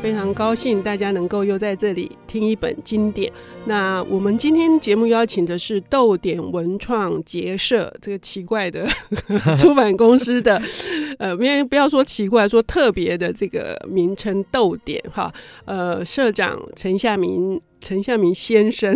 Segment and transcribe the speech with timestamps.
[0.00, 3.30] 非常高兴大家能够又在这里听一本经典。
[3.66, 8.86] 那我们今天节目邀请的是逗点文创结社这个奇怪的
[9.58, 10.62] 出版公司的，
[11.18, 15.32] 呃，因为不要说奇怪，说特别的这个名称“逗点”哈，
[15.64, 17.60] 呃，社长陈夏民。
[17.80, 18.94] 陈夏明先生，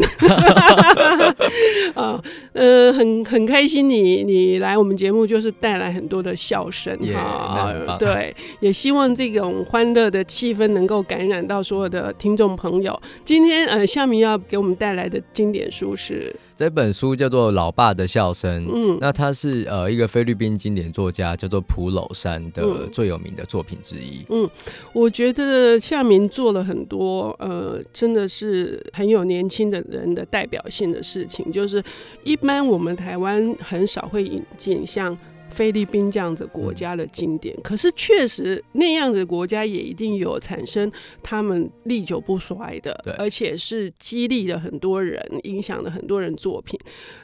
[1.95, 2.22] 啊，
[2.52, 13.00] 呃，很很开心你你来我们节目，就是带来很多的笑声哈，yeah, 对，也希望这种欢乐的气氛能够感染到所有的听众朋友。
[13.24, 16.34] 今天呃，夏明要给我们带来的经典书是。
[16.62, 24.25] 这本书叫做《老爸的笑声》，嗯，那他是呃一个菲律宾经典作家，叫做普鲁山的最有名的作品之一。
[24.28, 24.48] 嗯，
[24.92, 31.83] 我觉得夏明做了很多呃，真的是很有年轻的人的代表性的事情，就是
[32.23, 35.19] 一般我们台湾很少会引进像。
[35.53, 40.91] 菲律宾这样子国家的经典，可是确实那样子的国家也一定有产生
[41.22, 46.78] 他们历久不衰的，而且是激励了很多人，影响了很多人作品。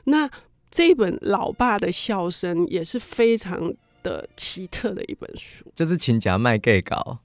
[0.04, 0.28] 那
[0.70, 7.18] 这一本《老爸的笑声》也是非常的奇特的一本书，这是请假卖 gay 稿。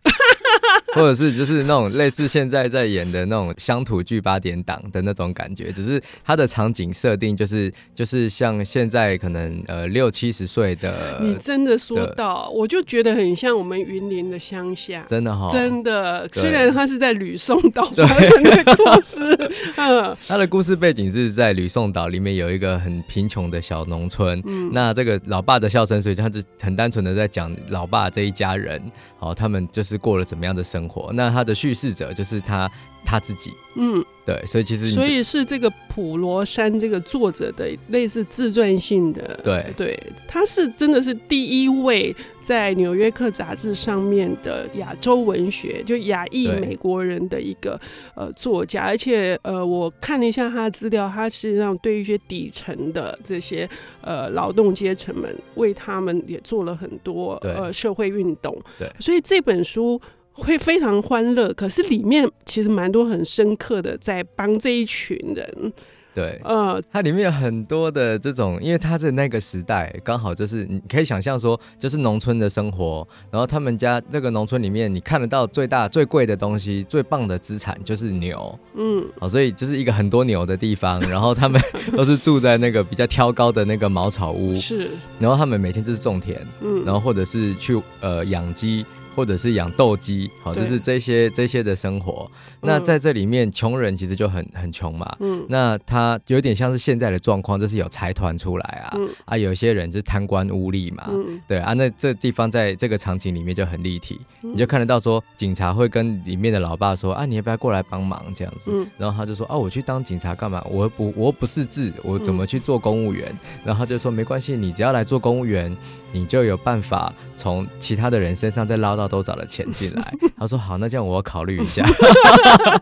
[0.93, 16.27] 或者是就是那种类似现在在演的那种乡土剧八点档的那种感觉，只是它的场景设定就是就是像现在可能呃六七十岁的， 你真的说到，我就觉得很像我们云林的乡下，真的哈，真的。
[16.31, 28.81] 虽然他是在吕宋岛 发生的故事，嗯，他的故事背景是在吕宋岛里面有一个很贫穷的小农村，嗯，那这个老爸的笑声，所以他就很单纯的在讲老爸这一家人，
[29.17, 30.83] 好，他们就是过了怎么样的生活。
[30.83, 32.69] 生活，那他的叙事者就是他
[33.05, 39.73] 他自己，嗯，对，所以其实所以是这个普罗山这个作者的类似自传性的，对。
[39.77, 39.97] 对，
[40.27, 47.79] 他是真的是第一位在《纽约客》杂志上面的亚洲文学，就亚裔美国人的一个
[48.15, 53.69] 呃作家，而且呃，我看了一下他的资料，他实际上对一些底层的这些
[54.01, 60.01] 呃劳动阶层们，为他们也做了很多呃社会运动，对，所以这本书。
[60.33, 65.73] 会非常欢乐，可是里面其实蛮多很深刻的，在帮这一群人。
[66.15, 81.59] 对，呃，它里面有很多的这种，因为它在那个时代刚好就是你可以想象说，就是农村的生活，然后他们家那个农村里面，你看得到最大最贵的东西，最棒的资产就是牛，嗯，好，所以就是一个很多牛的地方，然后他们
[81.97, 88.85] 都是住在那个比较挑高的那个茅草屋，是，然后他们每天就是种田，嗯，然后或者是去呃养鸡。
[89.15, 92.29] 或者是养斗鸡，好，就是这些这些的生活。
[92.61, 95.15] 那在这里面，穷人其实就很很穷嘛。
[95.19, 101.05] 嗯，那他有点像是现在的状况，就是有财团出来啊，嗯、啊，有些人就是贪官污吏嘛。
[101.09, 108.71] 嗯，对啊，那这地方在这个场景里面就很立体，嗯、你就看得到说，警察会跟里面的老爸说啊，你要不要过来帮忙这样子？
[108.73, 110.65] 嗯，然后他就说啊，我去当警察干嘛？
[110.69, 113.27] 我不我不识字，我怎么去做公务员？
[113.29, 115.75] 嗯、然后他就说没关系，你只要来做公务员，
[116.11, 119.02] 你就有办法从其他的人身上再捞到。
[119.07, 120.13] 多少的钱进来？
[120.37, 121.83] 他说好，那这样我要考虑一下，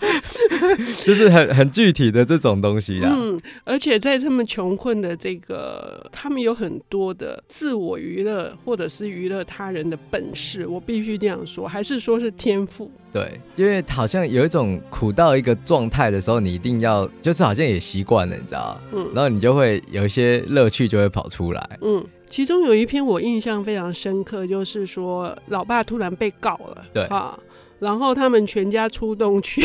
[1.06, 3.14] 就是很很具体的这种东西啊。
[3.16, 10.66] 嗯，而且在他们穷困的这个，他们有很多的自我娱乐，或者是娱乐他人的本事。
[10.68, 12.90] 我必须这样说，还是说是天赋？
[13.14, 18.80] 对，因为好像有一种苦到一个状态的时候，你一定要，就是好像也习惯了，你知道？
[18.94, 21.78] 嗯，然后你就会有一些乐趣就会跑出来。
[21.82, 22.04] 嗯。
[22.32, 27.38] 其中有一篇我印象非常深刻，就是说老爸突然被告了，对啊，
[27.80, 29.62] 然后他们全家出动去，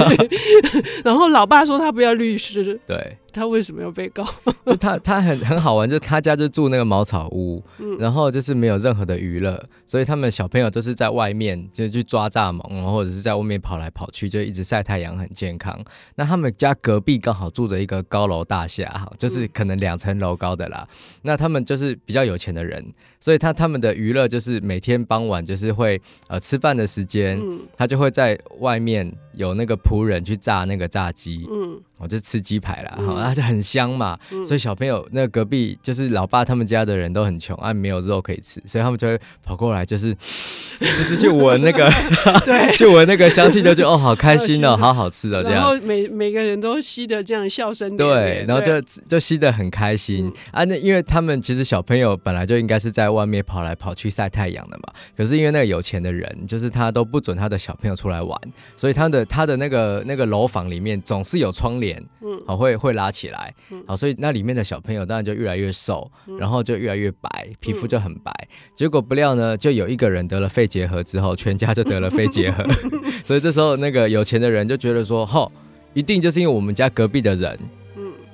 [1.04, 3.18] 然后老爸说他不要律师，对。
[3.36, 4.26] 他为什么要被告？
[4.64, 15.78] 就他他很很好玩，就他家就住那个茅草屋，嗯、然后就是没有任何的娱乐，所以他们小朋友都是在外面就去抓蚱蜢，或者是在外面跑来跑去，就一直晒太阳，很健康。
[16.14, 20.88] 那他们家隔壁刚好住着一个高楼大厦，哈，就是可能两层楼高的啦。
[20.90, 22.82] 嗯、那他们就是比较有钱的人，
[23.20, 33.30] 所以他他们的娱乐就是每天傍晚就是会呃吃饭的时间，嗯、他就会在外面有那个仆人去炸那个炸鸡，嗯，我就吃鸡排啦，哈、嗯。
[33.30, 40.14] 后就很香嘛，嗯、所以小朋友那个隔壁就是老爸他们家的人都很穷啊，没有肉可以吃，所以他们就会跑过来，就是
[40.78, 41.84] 就是去闻那个，
[42.46, 45.60] 对， 去闻那个香气，就觉得哦，好开心哦，好好吃哦，这样。
[45.60, 50.64] 然后每每个人都吸的这样笑声对，然后就就吸的很开心、嗯、啊。
[50.64, 58.40] 那因为他们其实小朋友本来就应该是在外面跑来跑去晒太阳的嘛，可是因为那个有钱的人，就是他都不准他的小朋友出来玩，
[58.76, 63.54] 所以他的他的那个那个楼房里面总是有窗帘，嗯，好会会拉起来，
[63.86, 68.30] 好，所以那里面的小朋友当然就越来越瘦，然后就越来越白，皮肤就很白。
[68.74, 72.62] 结果不料呢，就有一个人得了肺结核之后，全家就得了肺结核，
[73.24, 75.50] 所以这时候那个有钱的人就觉得说，吼，
[75.94, 77.58] 一定就是因为我们家隔壁的人。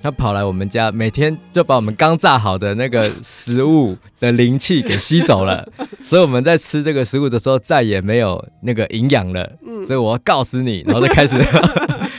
[0.04, 5.64] 他跑来我们家，每天就把我们刚炸好的那个食物的灵气给吸走了，
[6.02, 9.48] 所以我们在吃这个食物的时候再也没有那个营养了。
[9.86, 11.36] 所以我要告死你，然后就开始。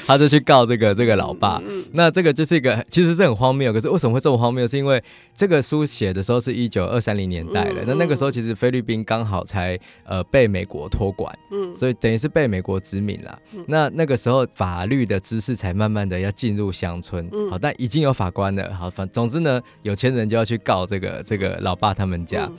[0.05, 1.61] 他就去告这个这个老爸，
[1.93, 4.67] 那这个就是一个其实是很荒谬，可是为什么会这么荒谬？
[4.67, 5.01] 是因为
[5.35, 13.39] 这个书写的时候是一九二三零年代了，那那个时候其实菲律宾刚好才呃被美国托管，嗯，所以等于是被美国殖民了。
[13.53, 22.49] 嗯、那那个时候法律的知识才慢慢的要进入乡村，嗯、好，但已经有法官了，好，反总之呢，有钱人就要去告这个这个老爸他们家。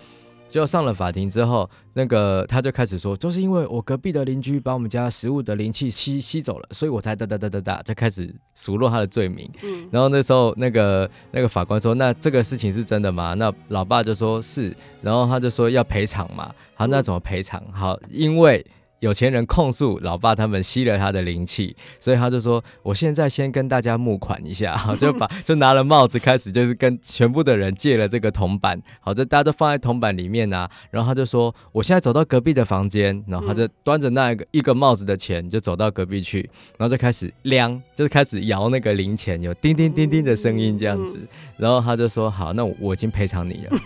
[0.54, 9.50] 嗯就上了法庭之后，那个他就开始说，就是因为我隔壁的邻居把我们家食物的灵气吸吸走了，所以我才哒哒哒哒哒就开始数落他的罪名。
[9.64, 13.34] 嗯，然后那时候那个那个法官说，那这个事情是真的吗？
[13.34, 14.72] 那老爸就说是，
[15.02, 16.54] 然后他就说要赔偿嘛。
[16.74, 17.60] 好，那怎么赔偿？
[17.72, 18.64] 好，因为。
[19.04, 30.70] 有钱人控诉老爸他们吸了他的灵气，所以他就说：“我现在先跟大家募款一下，好， 就把就拿了帽子开始，就是跟全部的人借了这个铜板，好，这大家都放在铜板里面啊。
[30.90, 36.48] 然后他就说：我现在走到隔壁的房间，然后他就端着那个一个帽子的钱就走到隔壁去，
[36.78, 41.20] 然后就开始量，就是开始摇那个零钱，有叮叮叮叮的声音这样子。
[41.58, 43.76] 然后他就说：好，那我，我已经赔偿你了，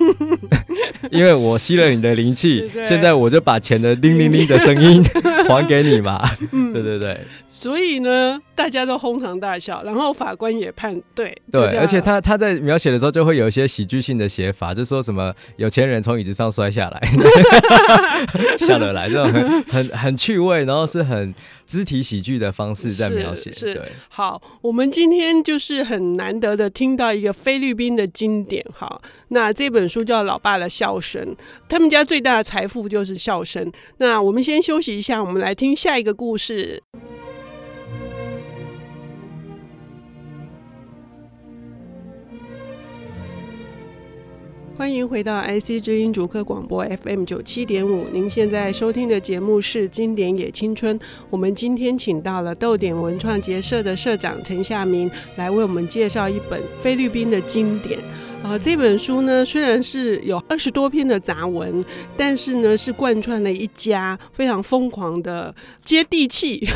[1.11, 5.03] 因为我吸了你的灵气， 现在我就把钱的叮叮叮的声音。”
[5.49, 6.23] 还给你嘛？
[6.53, 7.21] 嗯，对对对。
[7.49, 11.37] 所以呢，大家都哄堂大笑，然后法官也判对。
[11.51, 17.01] 对，而且他他在描写的时候就会有一些喜剧性的写法，就说什么有钱人从椅子上摔下来，
[18.59, 21.35] 笑得来，这种很很很趣味，然后是很
[21.69, 23.53] 肢体喜剧的方式在描写。
[23.53, 23.83] 是，对。
[24.09, 28.65] 好，我们今天就是很难得的听到一个菲律宾的经典。
[28.73, 31.23] 哈，那这本书叫《老爸的笑声》，
[31.69, 33.71] 他们家最大的财富就是笑声。
[33.99, 36.83] 那我们先休息一下，我们来听下一个故事。
[44.79, 50.97] 欢迎回到 IC 之音竹客广播 FM 九七点五，您现在收听的节目是《经典也青春》。
[51.31, 57.99] 我们今天请到了逗点文创结社的社长陈夏明来为我们介绍一本菲律宾的经典。
[58.45, 61.85] 啊、呃，这本书呢，虽然是有二十多篇的杂文，
[62.17, 65.55] 但是呢，是贯穿了一家非常疯狂的
[65.85, 66.67] 接地气，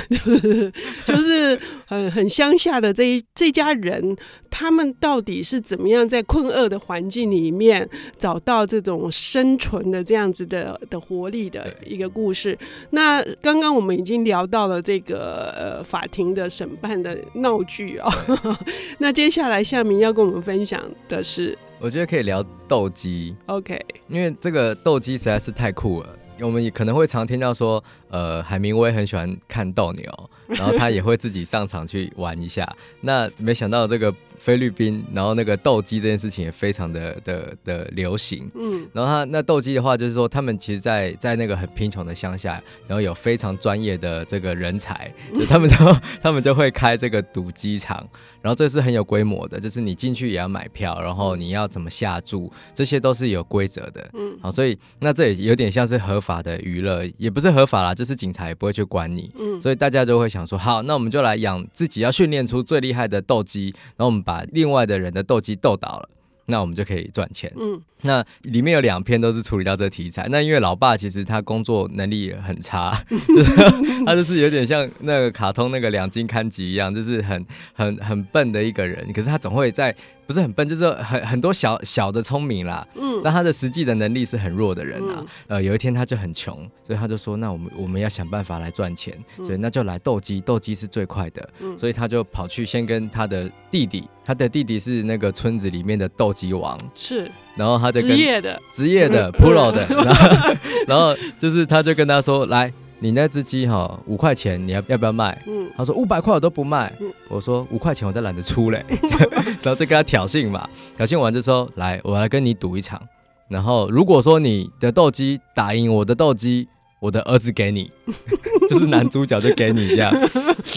[1.06, 4.14] 就是很很乡下的这一这家人，
[4.50, 7.88] 他们到底是怎么样在困厄的环境里面
[8.18, 12.58] 找到这种生存的这样子的的活力的一个故事。
[12.90, 18.12] 那刚刚我们已经聊到了这个呃法庭的审判的闹剧啊，
[18.98, 21.51] 那接下来夏明要跟我们分享的是。
[21.84, 23.76] 我觉得可以聊斗鸡，OK，
[24.06, 26.16] 因为这个斗鸡实在是太酷了。
[26.42, 32.70] 我们也可能会常听到说，呃，海明威很喜欢看斗牛， 然后他也会自己上场去玩一下。
[33.00, 38.50] 那没想到这个菲律宾，然后那个斗鸡这件事情也非常的的的流行。
[38.54, 45.76] 嗯，然后他那斗鸡的话，就是说他们其实在，在在那个很贫穷的乡下，然后有非常专业的这个人才， 就他们就
[46.22, 48.06] 他们就会开这个赌鸡场。
[48.40, 54.10] 然后这是很有规模的，就是你进去也要买票，然后你要怎么下注，这些都是有规则的。
[54.14, 59.28] 嗯，好，所以那这也有点像是合法的娱乐，也不是合法啦，就是警察也不会去管你。
[59.36, 66.08] 嗯，所以大家就会想说，好，那我们就来养自己，要训练出最厉害的斗鸡，然后我们把另外的人的斗鸡斗倒了，
[66.46, 67.52] 那我们就可以赚钱。
[67.58, 67.82] 嗯。
[68.04, 70.26] 那里面有两篇都是处理到这个题材。
[70.28, 73.54] 那因为老爸其实他工作能力也很差， 就是
[74.04, 79.12] 他就是有点像那个卡通那个两津勘吉一样，就是很很很笨的一个人。
[79.12, 79.94] 可是他总会在
[80.26, 82.86] 不是很笨，就是很很多小小的聪明啦。
[82.94, 83.20] 嗯。
[83.24, 85.16] 但他的实际的能力是很弱的人啊。
[85.18, 91.48] 嗯、呃，有一天他就很穷，所以他就说：“那我们我们要想办法来赚钱，所以那就来斗鸡，斗鸡是最快的。”
[91.78, 96.78] 所以他就跑去先跟他的弟弟，他的弟弟是那个村子里面的斗鸡王。
[96.94, 97.30] 是。
[97.54, 102.72] 然后他就跟职业的职业的 pro 的， 然后然后就是他就跟他说：“来，
[103.02, 105.36] 你那只鸡哈五块钱，你要要不要卖？
[105.48, 106.92] 嗯，他说五百块我都不卖。
[107.00, 108.84] 嗯，我说五块钱我再懒得出嘞，
[109.60, 113.02] 然后就跟他挑衅嘛，挑衅完就说来，我来跟你赌一场，
[113.48, 116.68] 然后如果说你的斗鸡打赢我的斗鸡，
[117.02, 117.90] 我的儿子给你，
[118.70, 120.14] 就是男主角就给你这样，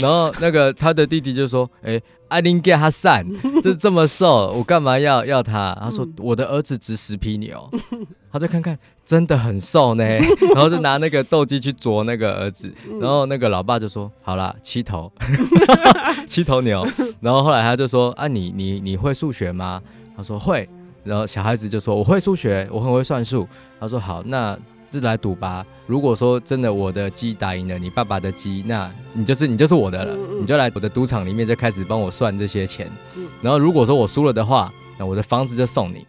[0.02, 2.04] 然后那个他的弟弟就说，哎、欸。
[2.28, 3.24] I didn't get 他散，
[3.62, 5.78] 就是这么瘦，我干嘛要要他？
[5.80, 7.70] 他说我的儿子值十匹牛，
[8.34, 10.04] 他就看看真的很瘦呢，
[10.56, 15.10] 然后就拿那个斗鸡去啄那个儿子，然后那个老爸就说好了七头，
[16.26, 16.86] 七头牛，
[17.22, 19.80] 然后后来他就说啊你你你会数学吗？
[20.18, 20.68] 他说会，
[21.04, 23.48] 然后小孩子就说我会数学，我很会算数，
[23.80, 24.58] 他说好那。
[24.92, 25.66] 是来赌吧。
[25.88, 30.18] 如果说真的我的鸡打赢了你爸爸的鸡，那你就是你就是我的了。
[30.40, 32.90] 你就来我的赌场里面就开始帮我算这些钱。
[33.16, 36.06] 嗯、然后如果说我输了的话，那我的房子就送你。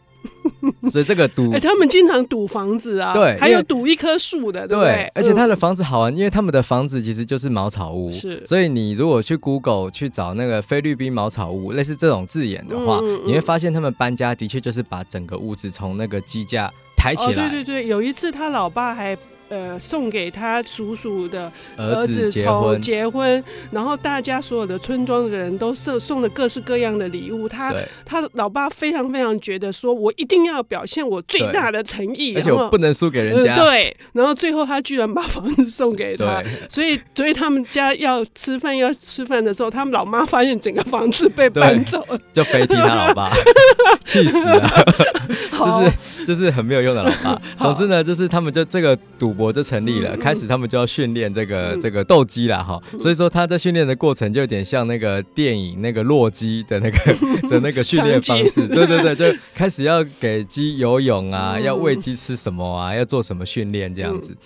[0.91, 8.43] 所以这个赌，哎、欸，他们经常赌房子啊，对，还有赌一棵树的，对，对，而且他的房子好玩，因为他们的房子其实就是茅草屋，是。
[8.45, 16.73] 所以你如果去 Google 去找那个菲律宾茅草屋，类似这种字眼的话，嗯嗯，你会发现他们搬家的确就是把整个屋子从那个鸡架。
[17.07, 17.47] 抬起来。
[17.47, 19.17] 哦，对对对，有一次他老爸还。
[19.49, 27.49] 呃，送给他叔叔的儿子从结婚，然后大家所有的村庄的人都送送了各式各样的礼物。
[27.49, 27.73] 他
[28.05, 33.55] 他老爸非常非常觉得说，我一定要表现我最大的诚意，而且我不能输给人家。
[33.55, 33.65] 呃。
[33.67, 43.31] 对，然后最后他居然把房子送给他， 所以所以他们家要吃饭要吃饭的时候，他们老妈发现整个房子被搬走了， 就飞踢他老爸，
[44.03, 44.69] 气死了，
[45.53, 47.41] 就是就是很没有用的老爸。
[47.61, 49.36] 总之呢，就是他们就这个赌。
[49.37, 56.99] 我就成立了，开始他们就要训练这个、嗯、这个斗鸡了哈，所以说他在训练的过程就有点像那个电影那个洛基的那个
[57.49, 64.37] 的那个训练方式，对对对，就开始要给鸡游泳啊，要喂鸡吃什么啊，要做什么训练这样子。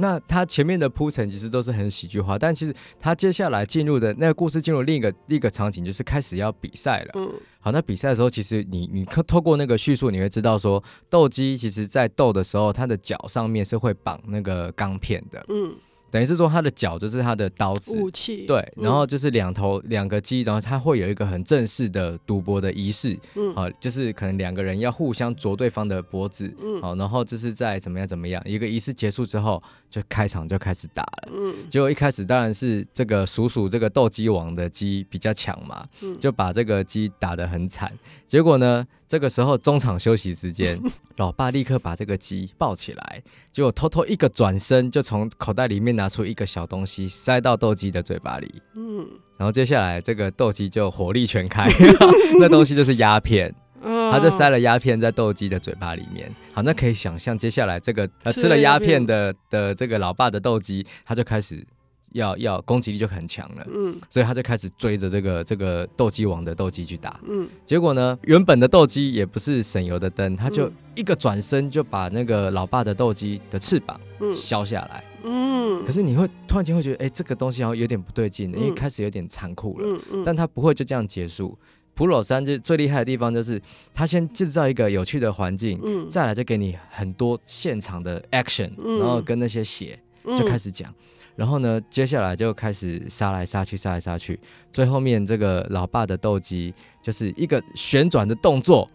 [0.00, 7.12] 那他前面的铺陈其实都是很喜剧化，但其实他接下来进入的那个故事进入另一个另一个场景，就是开始要比赛了。
[7.14, 15.44] 嗯，好，那比赛的时候，其实你你透过那个叙述，你会知道说，斗鸡其实在斗的时候，它的脚上面是会绑那个钢片的。
[15.48, 15.74] 嗯。
[16.10, 18.44] 等于是说，他的脚就是他的刀子，武器。
[18.46, 37.92] 对，然后就是两头两个鸡，然后他会有一个很正式的赌博的仪式，嗯，好，就是可能两个人要互相啄对方的脖子，嗯，好，然后就是在怎么样怎么样，一个仪式结束之后，就开场就开始打了，嗯，结果一开始当然是这个鼠鼠这个斗鸡王的鸡比较强嘛，嗯，就把这个鸡打得很惨，
[38.26, 38.86] 结果呢？
[39.10, 40.80] 这个时候中场休息时间，
[41.18, 48.62] 老爸立刻把这个鸡抱起来，结果偷偷一个转身，就从口袋里面拿出一个小东西塞到斗鸡的嘴巴里。
[48.76, 49.04] 嗯，
[49.36, 51.68] 然后接下来这个斗鸡就火力全开，
[52.38, 53.52] 那东西就是鸦片，
[53.82, 56.32] 他就塞了鸦片在斗鸡的嘴巴里面。
[56.52, 61.66] 好，那可以想象接下来这个呃吃了鸦片的的这个老爸的斗鸡，他就开始。
[62.12, 74.00] 要要攻击力就很强了，嗯，所以他就开始追着这个这个斗鸡王的斗鸡去打，嗯，结果呢，原本的斗鸡也不是省油的灯，他就一个转身就把那个老爸的斗鸡的翅膀
[74.34, 81.56] 削下来，嗯，可是你会突然间会觉得，哎、欸，这个东西好像有点不对劲，因为开始有点残酷了，嗯嗯，但他不会就这样结束。
[81.92, 83.60] 普鲁山就最厉害的地方就是
[83.92, 89.98] 他先制造一个有趣的环境，嗯，再来就给你很多现场的 action，然后跟那些血
[90.36, 90.92] 就开始讲。
[91.40, 94.38] 然后呢，接下来就开始杀来杀去，杀来杀去。
[94.70, 98.86] 最后面这个老爸的斗鸡就是一个旋转的动作，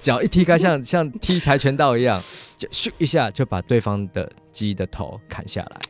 [0.00, 2.20] 脚一踢开像，像 像踢跆拳道一样，
[2.56, 5.80] 就咻一下就把对方的鸡的头砍下来。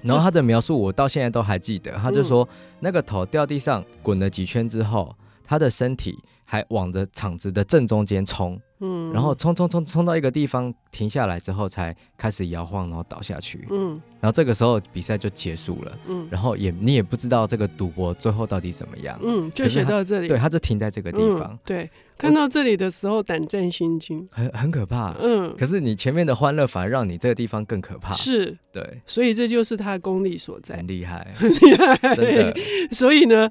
[0.00, 2.48] 然后他的描述我到现在都还记得，他就说
[2.80, 8.58] 那个头掉地上滚了几圈之后，他的身体还往着场子的正中间冲。
[8.84, 13.66] 嗯，然后冲冲冲冲到一个地方停下来之后，才开始摇晃，然后倒下去。
[13.70, 15.98] 嗯，然后这个时候比赛就结束了。
[16.06, 19.18] 嗯，然后也你也不知道这个赌博最后到底怎么样。
[19.24, 20.28] 嗯，就写到这里。
[20.28, 21.52] 对，他就停在这个地方。
[21.52, 25.14] 嗯、对，看到这里的时候胆战心惊，很很可怕。
[25.18, 28.12] 嗯，可是你前面的欢乐反而让你这个地方更可怕。
[28.12, 30.76] 是，对，所以这就是他的功力所在。
[30.76, 32.54] 很厉害，很厉害，真的。
[32.92, 33.50] 所以呢，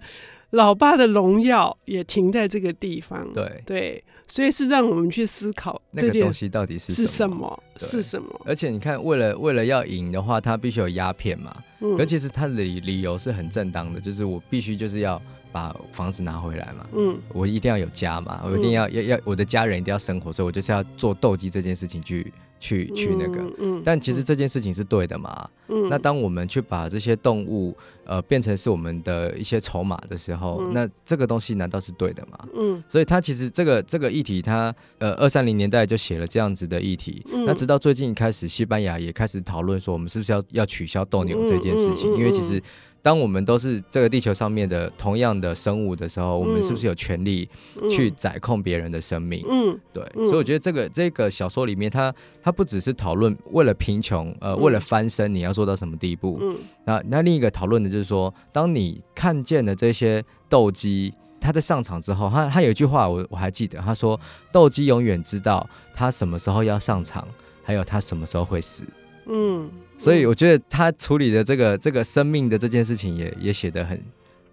[0.51, 3.33] 老爸的荣耀也停在这个地方。
[3.33, 4.03] 对对。
[4.27, 7.07] 所以是让我们去思考那个东西到底是什么？
[7.07, 7.63] 是什么？
[7.79, 8.41] 是什么？
[8.45, 11.55] 而且你看，为了为了要赢的话，他必须有鸦片嘛。
[11.81, 22.31] 嗯，而其实他的理理由是很正当的，就是我必须就是要把房子拿回来嘛，嗯，我一定要有家嘛，我一定要、嗯、要要我的家人一定要生活，所以我就是要做斗鸡这件事情去。
[22.63, 25.49] 去去那个，嗯，嗯，但其实这件事情是对的嘛。
[25.67, 32.47] 嗯，那当我们去把这些动物呃变成是我们的一些筹码的时候，嗯，那这个东西难道是对的吗？
[32.55, 37.21] 嗯，所以他其实这个这个议题他，他呃二三零年代就写了这样子的议题。
[37.33, 42.15] 嗯，那直到最近开始，西班牙也开始讨论说，我们是不是要要取消斗牛这件事情？
[42.15, 42.63] 因为其实。
[43.03, 47.47] 当我们都是这个地球上面的同样的生物的时候，嗯、我们是不是有权利
[47.89, 49.45] 去宰控别人的生命？
[49.47, 50.01] 嗯，对。
[50.15, 52.09] 嗯、所以我觉得这个这个小说里面它，
[52.41, 56.39] 它它不只是讨论为了贫穷，呃，为了翻身你要做到什么地步？
[56.41, 56.55] 嗯，
[56.85, 64.17] 那那另一个讨论的就是说，当你看见了这些斗鸡，他在上场之后，他他有一句话我我还记得，他说
[64.53, 67.27] ：“斗鸡永远知道他什么时候要上场，
[67.63, 68.85] 还有他什么时候会死。”
[69.25, 69.69] 嗯。
[69.97, 74.03] 所以我觉得他处理的这个这个生命的这件事情也也写得很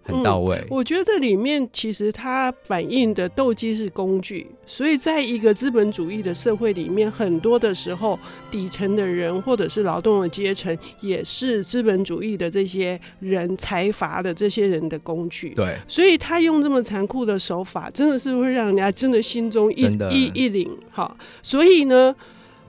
[0.03, 0.63] 很到位。
[0.69, 8.17] 我觉得里面其实它反映的斗鸡是工具，所以在一个资本主义的社会里面，很多的时候
[8.49, 15.49] 底层的人或者是劳动的阶层，也是资本主义的这些人财阀的这些人的工具。
[15.49, 20.69] 对，所以他用这么残酷的手法，真的是会让人家真的心中一一一凛。
[20.91, 21.13] 哈，
[21.43, 22.15] 所以呢。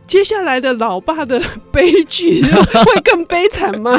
[0.06, 1.40] 接下来的老爸的
[1.70, 3.92] 悲剧 会更悲惨吗？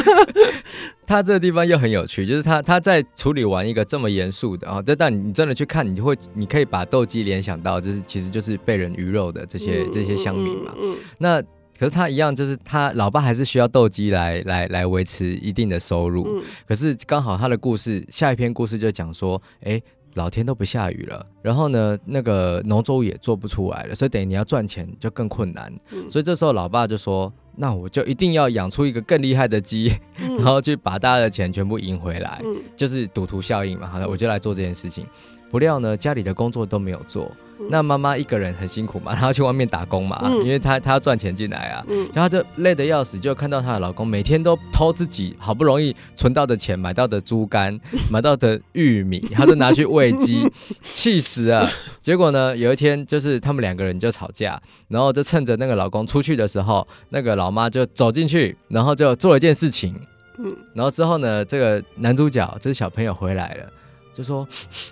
[1.06, 10.72] 他这个地方又很有趣，就是他他在处理完一个这么严肃的啊，这但你真的去看，你会你可以把斗鸡联想到，就是其实就是被人鱼肉的这些、嗯、这些乡民嘛。
[10.80, 11.42] 嗯那
[11.78, 16.26] 可是他一样，就是他老爸还是需要斗鸡来来来维持一定的收入。
[16.38, 19.82] 嗯、可是刚好他的故事下一篇故事就讲说，哎。
[20.14, 25.72] 老天都不下雨了，然后呢，那个农作物也做不出来了，所以等于你要赚钱就更困难。
[25.92, 35.06] 嗯、所以这时候老爸就说：“那我就一定要养出一个更厉害的鸡，嗯、然后去把大家的钱全部赢回来，嗯、就是赌徒效应嘛。”好了，我就来做这件事情。
[35.50, 37.30] 不料呢，家里的工作都没有做。
[37.70, 47.78] 那妈妈一个人很辛苦嘛， 她要去外面打工嘛，嗯、因为她她要赚钱进来啊，嗯、然后就累得要死，就看到她的老公每天都偷自己好不容易存到的钱买到的猪肝，
[48.10, 50.50] 买到的玉米，她都拿去喂鸡，
[50.82, 51.70] 气死了。
[52.00, 59.94] 结果呢，有一天就是他们两个人就吵架，然后就趁着那个老公出去的时候，那个老妈就走进去，然后就做了一件事情，
[60.38, 63.70] 嗯，然后之后呢，这个男主角这是小朋友回来了。
[64.16, 64.46] 就说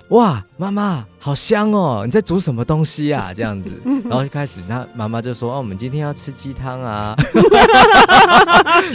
[0.09, 2.03] 哇，妈妈好香哦！
[2.05, 3.31] 你在煮什么东西啊？
[3.35, 3.71] 这样子，
[4.05, 7.15] 然后就开始，那妈妈就说：“哦，我们今天要吃鸡汤啊。”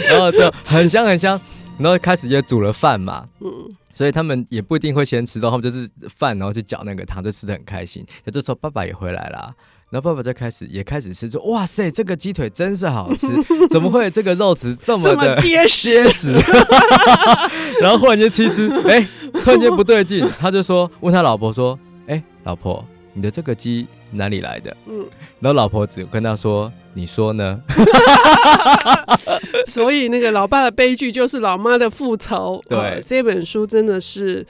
[0.06, 1.40] 然后就很香很香，
[1.78, 3.26] 然后开始也煮了饭嘛。
[3.40, 3.50] 嗯，
[3.94, 8.04] 所以他们也不一定会先吃到，他们就是饭，然后去搅那个汤，就吃的很开心。
[8.26, 9.54] 那这时候爸爸也回来了。
[9.90, 13.26] 然后爸爸就开始也开始吃，说：“哇塞，这个鸡腿真是好吃，
[13.70, 16.04] 怎么会这个肉质这么的 结实？
[16.04, 16.32] 结实。”
[17.80, 19.08] 然后忽然间吃一吃，哎，
[19.42, 22.84] 突然间不对劲，他就说问他老婆说：“哎，老婆，
[23.14, 25.06] 你的这个鸡哪里来的？”嗯，
[25.40, 27.58] 然后老婆只跟他说：“你说呢？
[29.66, 32.62] ”所以那个老爸的悲剧就是老妈的复仇。
[32.68, 34.46] 对，哦，这本书真的是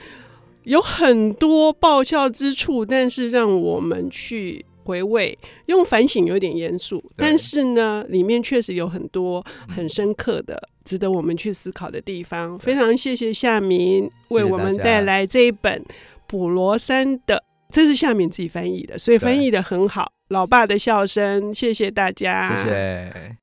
[0.63, 4.65] 有很多爆笑之处，但是让我们去。
[4.89, 12.57] 回味，用反省有点严肃，但是呢，里面确实有很多很深刻的、嗯、值得我们去思考的地方。
[12.57, 15.85] 非常谢谢夏明为我们带来这一本
[16.25, 20.11] 普罗山的，这是夏明自己翻译的，所以翻译的很好。
[20.29, 23.35] 老爸的笑声，谢谢大家，谢谢。